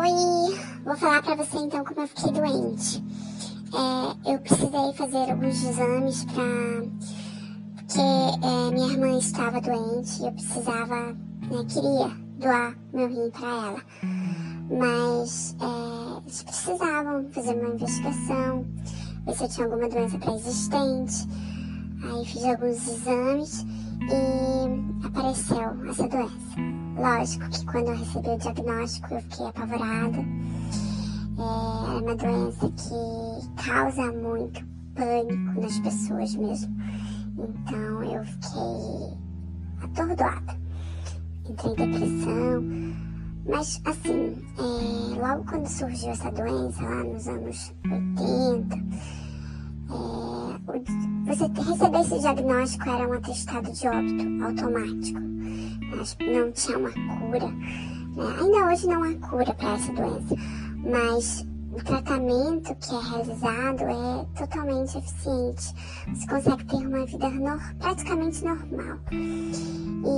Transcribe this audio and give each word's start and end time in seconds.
Oi, 0.00 0.56
vou 0.84 0.96
falar 0.96 1.20
pra 1.24 1.34
você 1.34 1.58
então 1.58 1.84
como 1.84 2.02
eu 2.02 2.06
fiquei 2.06 2.30
doente. 2.30 3.02
É, 3.74 4.32
eu 4.32 4.38
precisei 4.38 4.92
fazer 4.94 5.28
alguns 5.28 5.64
exames 5.64 6.24
pra. 6.26 6.44
porque 7.74 8.00
é, 8.00 8.70
minha 8.70 8.92
irmã 8.92 9.18
estava 9.18 9.60
doente 9.60 10.22
e 10.22 10.26
eu 10.26 10.32
precisava, 10.34 11.12
né, 11.50 11.64
queria 11.68 12.16
doar 12.38 12.78
meu 12.92 13.08
rim 13.08 13.28
pra 13.30 13.48
ela. 13.48 13.82
Mas 14.70 15.56
é, 15.60 16.20
eles 16.22 16.42
precisavam 16.44 17.28
fazer 17.32 17.54
uma 17.54 17.74
investigação, 17.74 18.66
ver 19.26 19.34
se 19.34 19.42
eu 19.42 19.48
tinha 19.48 19.66
alguma 19.66 19.88
doença 19.88 20.16
pré-existente. 20.18 21.28
Aí 22.04 22.24
fiz 22.24 22.44
alguns 22.44 22.86
exames 22.86 23.66
e 24.02 24.47
apareceu 25.28 25.90
essa 25.90 26.08
doença. 26.08 26.34
Lógico 26.96 27.50
que 27.50 27.66
quando 27.66 27.88
eu 27.88 27.96
recebi 27.96 28.28
o 28.28 28.38
diagnóstico 28.38 29.14
eu 29.14 29.20
fiquei 29.22 29.46
apavorada. 29.46 30.18
É, 31.38 32.00
uma 32.00 32.16
doença 32.16 32.68
que 32.70 33.62
causa 33.62 34.12
muito 34.12 34.66
pânico 34.94 35.60
nas 35.60 35.78
pessoas 35.80 36.34
mesmo. 36.34 36.76
Então 37.38 38.02
eu 38.02 38.24
fiquei 38.24 39.18
atordoada. 39.82 40.58
Entrei 41.48 41.72
em 41.72 41.76
depressão. 41.76 42.64
Mas 43.46 43.80
assim, 43.84 44.36
é, 44.58 45.20
logo 45.20 45.44
quando 45.44 45.66
surgiu 45.66 46.10
essa 46.10 46.30
doença, 46.30 46.82
lá 46.82 47.04
nos 47.04 47.28
anos 47.28 47.74
80, 47.84 48.76
é, 49.90 50.27
você 51.26 51.46
receber 51.70 52.00
esse 52.00 52.18
diagnóstico 52.20 52.88
era 52.88 53.08
um 53.08 53.12
atestado 53.14 53.72
de 53.72 53.88
óbito 53.88 54.44
automático 54.44 55.28
não 56.20 56.52
tinha 56.52 56.78
uma 56.78 56.90
cura. 56.90 57.48
Né? 57.48 58.36
Ainda 58.40 58.66
hoje 58.66 58.86
não 58.86 59.02
há 59.02 59.14
cura 59.28 59.54
para 59.54 59.74
essa 59.74 59.92
doença, 59.92 60.34
mas 60.76 61.46
o 61.72 61.84
tratamento 61.84 62.74
que 62.76 62.94
é 62.94 62.98
realizado 62.98 63.82
é 63.82 64.26
totalmente 64.36 64.98
eficiente. 64.98 65.74
Você 66.08 66.26
consegue 66.26 66.64
ter 66.64 66.86
uma 66.86 67.06
vida 67.06 67.30
no, 67.30 67.58
praticamente 67.78 68.44
normal. 68.44 68.98
E, 69.12 70.08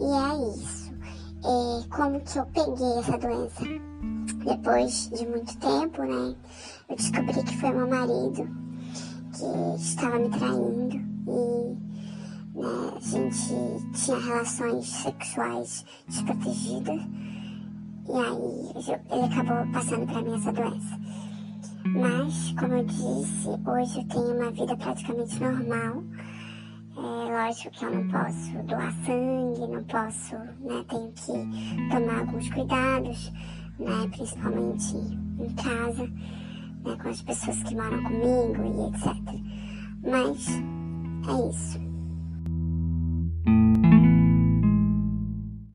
e 0.00 0.04
é 0.04 0.54
isso. 0.54 0.92
É, 1.44 1.88
como 1.88 2.20
que 2.20 2.38
eu 2.38 2.46
peguei 2.46 2.98
essa 2.98 3.18
doença? 3.18 3.64
Depois 4.44 5.10
de 5.10 5.26
muito 5.26 5.56
tempo, 5.58 6.02
né? 6.02 6.34
Eu 6.88 6.96
descobri 6.96 7.42
que 7.42 7.56
foi 7.58 7.70
meu 7.72 7.88
marido 7.88 8.61
que 9.42 9.82
estava 9.82 10.18
me 10.18 10.28
traindo 10.28 10.96
e 11.26 11.76
né, 12.54 12.92
a 12.96 13.00
gente 13.00 13.92
tinha 13.92 14.18
relações 14.18 14.86
sexuais 14.86 15.84
desprotegidas 16.06 17.00
e 18.08 18.12
aí 18.12 19.00
ele 19.10 19.24
acabou 19.24 19.72
passando 19.72 20.06
para 20.06 20.22
mim 20.22 20.34
essa 20.34 20.52
doença. 20.52 21.00
Mas, 21.84 22.52
como 22.52 22.74
eu 22.74 22.84
disse, 22.84 23.48
hoje 23.48 23.98
eu 23.98 24.04
tenho 24.06 24.36
uma 24.36 24.50
vida 24.52 24.76
praticamente 24.76 25.40
normal. 25.40 26.04
É 26.96 27.46
lógico 27.46 27.70
que 27.70 27.84
eu 27.84 27.94
não 27.94 28.08
posso 28.08 28.62
doar 28.64 28.92
sangue, 29.04 29.72
não 29.72 29.84
posso, 29.84 30.36
né, 30.36 30.84
tenho 30.88 31.12
que 31.12 31.90
tomar 31.90 32.18
alguns 32.20 32.48
cuidados, 32.50 33.32
né, 33.78 34.08
principalmente 34.12 34.94
em 34.96 35.54
casa, 35.54 36.08
né, 36.84 36.96
com 37.02 37.08
as 37.08 37.22
pessoas 37.22 37.62
que 37.62 37.74
moram 37.74 38.02
comigo 38.02 38.64
e 38.64 38.88
etc. 38.88 39.42
Mas 40.02 40.48
é 41.28 41.50
isso. 41.50 41.91